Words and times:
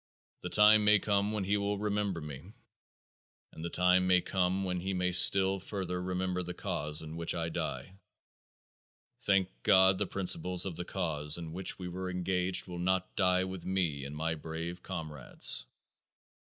The 0.41 0.49
time 0.49 0.83
may 0.83 0.97
come 0.97 1.31
when 1.31 1.43
he 1.43 1.57
will 1.57 1.77
remember 1.77 2.21
me. 2.21 2.53
And 3.51 3.63
the 3.63 3.69
time 3.69 4.07
may 4.07 4.19
come 4.19 4.63
when 4.63 4.79
he 4.79 4.95
may 4.95 5.11
still 5.11 5.59
further 5.59 6.01
remember 6.01 6.41
the 6.41 6.55
cause 6.55 7.03
in 7.03 7.17
which 7.17 7.35
I 7.35 7.49
die. 7.49 7.99
Thank 9.19 9.49
God 9.61 9.99
the 9.99 10.07
principles 10.07 10.65
of 10.65 10.75
the 10.75 10.85
cause 10.85 11.37
in 11.37 11.53
which 11.53 11.77
we 11.77 11.87
were 11.87 12.09
engaged 12.09 12.65
will 12.65 12.79
not 12.79 13.15
die 13.15 13.43
with 13.43 13.63
me 13.63 14.03
and 14.03 14.15
my 14.15 14.33
brave 14.33 14.81
comrades. 14.81 15.67